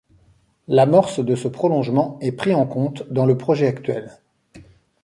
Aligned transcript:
L'amorce 0.67 1.19
de 1.23 1.35
ce 1.35 1.47
prolongement 1.47 2.17
est 2.21 2.31
pris 2.31 2.55
en 2.55 2.65
compte 2.65 3.07
dans 3.13 3.27
le 3.27 3.37
projet 3.37 3.67
actuel. 3.67 4.09